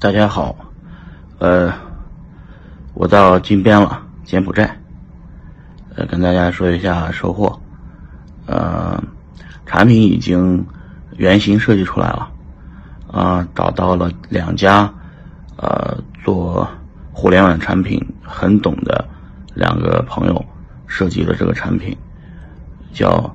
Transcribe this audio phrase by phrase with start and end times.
[0.00, 0.54] 大家好，
[1.40, 1.72] 呃，
[2.94, 4.78] 我到金边了，柬埔寨，
[5.96, 7.60] 呃，跟大家说一下收获，
[8.46, 9.02] 呃，
[9.66, 10.64] 产品已经
[11.16, 12.30] 原型设计出来了，
[13.10, 14.88] 啊，找到了两家，
[15.56, 16.68] 呃，做
[17.10, 19.04] 互联网产品很懂的
[19.52, 20.44] 两个朋友
[20.86, 21.96] 设计了这个产品，
[22.92, 23.34] 叫，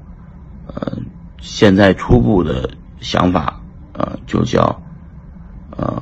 [0.67, 0.93] 呃，
[1.41, 2.69] 现在初步的
[3.01, 3.59] 想法，
[3.91, 4.79] 呃，就叫。
[5.75, 6.01] 呃，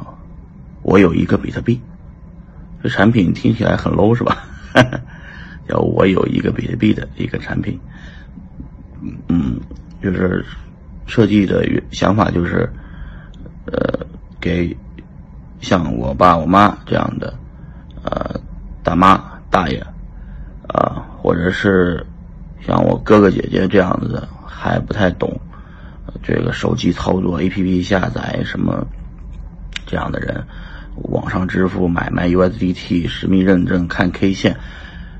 [0.83, 1.79] 我有一个比特币，
[2.81, 4.43] 这产品听起来很 low 是吧？
[5.67, 7.79] 叫我有一个比特币的一个产品，
[9.27, 9.59] 嗯，
[10.01, 10.43] 就是
[11.05, 12.67] 设计的想法就是，
[13.65, 14.05] 呃，
[14.39, 14.75] 给
[15.59, 17.33] 像我爸我妈这样的
[18.03, 18.39] 呃
[18.83, 19.77] 大妈大爷
[20.67, 22.03] 啊，或者是
[22.65, 25.39] 像我哥哥姐姐这样子的还不太懂
[26.23, 28.85] 这个手机操作、APP 下载什么。
[29.87, 30.41] 这样的人，
[31.03, 34.57] 网上支付、买卖 USDT、实名认证、看 K 线，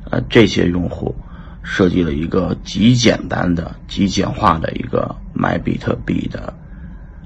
[0.09, 1.15] 呃，这些用户
[1.63, 6.53] 设计了一个极简单的、极简化的一个买比特币的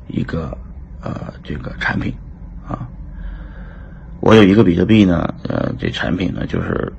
[0.07, 0.57] 一个
[1.01, 2.13] 呃这个产品
[2.67, 2.87] 啊。
[4.21, 6.91] 我有一个比特币呢，呃，这产品呢就是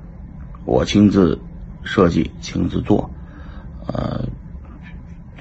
[0.65, 1.39] 我亲自
[1.83, 3.09] 设计、亲自做，
[3.87, 4.23] 呃，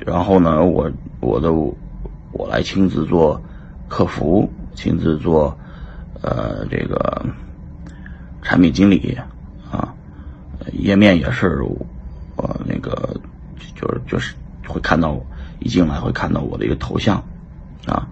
[0.05, 3.41] 然后呢，我我的我来亲自做
[3.89, 4.51] 客服。
[4.77, 5.59] 亲自做，
[6.23, 7.25] 呃，这个
[8.43, 9.17] 产品经理
[9.71, 9.95] 啊，
[10.73, 11.61] 页面也是，
[12.37, 13.15] 呃，那个
[13.75, 14.35] 就是就是
[14.67, 15.21] 会看到
[15.61, 17.23] 一进来会看到我的一个头像
[17.87, 18.09] 啊。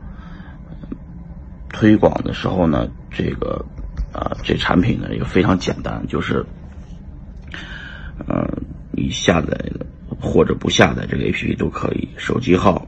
[1.71, 3.65] 推广的时候呢，这个
[4.13, 6.45] 啊，这产品呢也非常简单，就是，
[8.29, 8.47] 嗯，
[8.93, 9.59] 你下载
[10.21, 12.87] 或者不下载这个 APP 都可以，手机号、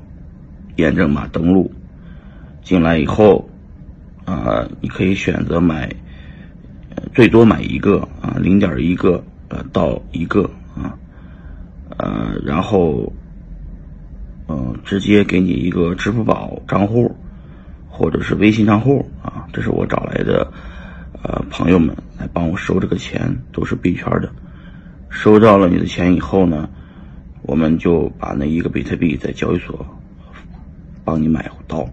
[0.76, 1.72] 验证码登录
[2.62, 3.45] 进来以后。
[4.46, 5.92] 啊，你可以选择买，
[7.12, 10.96] 最多买一个啊，零点一个呃到一个啊，
[11.98, 13.12] 呃，然后，
[14.46, 17.12] 嗯，直接给你一个支付宝账户，
[17.88, 20.52] 或者是微信账户啊，这是我找来的
[21.24, 24.30] 呃朋友们来帮我收这个钱，都是币圈的。
[25.10, 26.68] 收到了你的钱以后呢，
[27.42, 29.84] 我们就把那一个比特币在交易所
[31.04, 31.84] 帮你买到。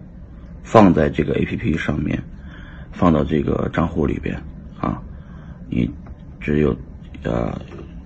[0.66, 2.24] 放在这个 A P P 上面，
[2.94, 4.42] 放到这个账户里边
[4.80, 5.02] 啊，
[5.68, 5.90] 你
[6.40, 6.76] 只有
[7.24, 7.60] 呃，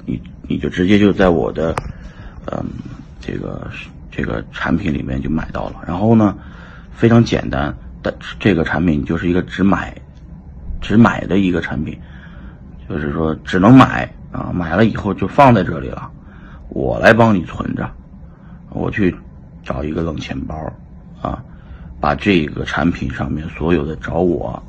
[0.05, 1.75] 你你就直接就在我的
[2.45, 2.65] 嗯
[3.19, 3.69] 这个
[4.09, 5.83] 这个产品里面就买到了。
[5.85, 6.35] 然后呢，
[6.91, 9.93] 非常简单的这个产品就是一个只买
[10.81, 11.99] 只买的一个产品，
[12.87, 16.09] 就是说只能买啊，买了以后就放在这里了，
[16.69, 17.89] 我来帮你存着，
[18.69, 19.13] 我去
[19.63, 20.55] 找一个冷钱包
[21.21, 21.43] 啊。
[22.00, 24.62] 把这个产品上面所有的找我，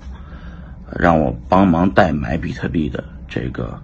[0.98, 3.78] 让我帮忙代买比特币的这个，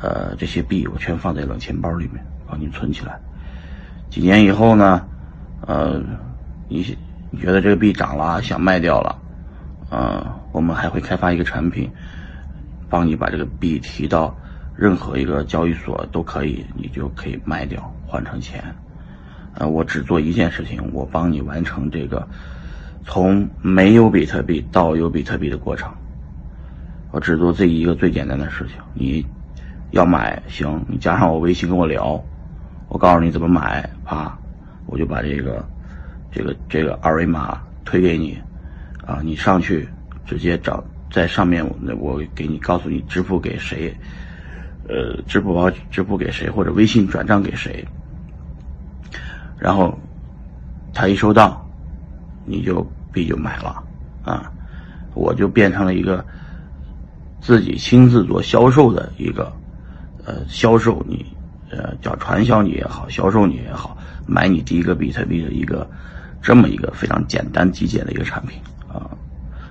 [0.00, 3.20] 呃，这些币我全放在冷钱包里面，帮你存起来。
[4.08, 5.06] 几年以后呢，
[5.66, 6.00] 呃，
[6.68, 6.96] 你
[7.30, 9.18] 你觉得这个币涨了，想卖掉了，
[9.90, 11.90] 呃，我们还会开发一个产品，
[12.88, 14.34] 帮你把这个币提到
[14.74, 18.64] 任何一个交易所都可以，你就可以卖掉换成钱。
[19.54, 22.26] 呃，我只做一件事情，我帮你完成这个。
[23.04, 25.92] 从没有比特币到有比特币的过程，
[27.10, 28.76] 我只做这一个最简单的事情。
[28.94, 29.26] 你
[29.90, 32.22] 要买行，你加上我微信跟我聊，
[32.88, 34.38] 我告诉你怎么买，啪，
[34.86, 35.68] 我就把这个
[36.30, 38.38] 这个这个二维码推给你，
[39.04, 39.88] 啊，你上去
[40.24, 43.94] 直接找在上面，我我给你告诉你支付给谁，
[44.88, 47.84] 呃，支付宝支付给谁或者微信转账给谁，
[49.58, 49.98] 然后
[50.94, 51.61] 他一收到。
[52.44, 53.82] 你就币就买了，
[54.24, 54.50] 啊，
[55.14, 56.24] 我就变成了一个
[57.40, 59.52] 自己亲自做销售的一个，
[60.24, 61.24] 呃，销售你，
[61.70, 65.88] 呃，叫传销你也好，销售你也好，买你第一个比特币的一个
[66.40, 69.10] 这么一个非常简单极简的一个产品啊，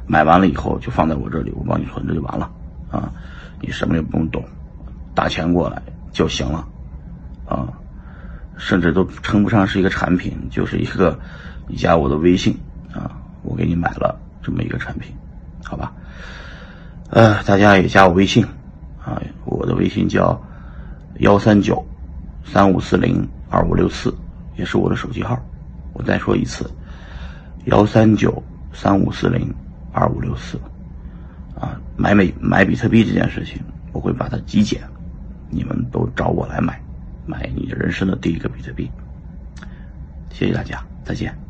[0.08, 2.50] 买完了以后就放在我这里，我帮你存着就完了，
[2.90, 3.12] 啊，
[3.59, 4.44] 你什么也不用懂，
[5.14, 5.82] 打钱过来
[6.12, 6.68] 就行了，
[7.46, 7.68] 啊，
[8.58, 11.20] 甚至都称不上是一个产品，就是一个。
[11.72, 12.53] 你加我的微信
[12.94, 15.16] 啊，我给你买了这么一个产品，
[15.64, 15.94] 好吧？
[17.09, 18.46] 呃，大家也加我微信
[19.02, 20.38] 啊，我的微信叫
[21.20, 21.82] 幺三九
[22.44, 24.14] 三五四零二五六四，
[24.58, 25.40] 也是我的手机号。
[25.94, 26.70] 我再说一次，
[27.68, 29.50] 幺三九三五四零
[29.94, 30.59] 二五六四
[31.58, 33.62] 啊，买美买比特币这件事情，
[33.94, 34.82] 我会把它极简，
[35.50, 36.78] 你们都找我来买，
[37.26, 38.91] 买你人生的第一个比特币。
[40.32, 41.41] 谢谢大家，再见。